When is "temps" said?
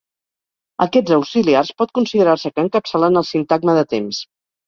3.95-4.25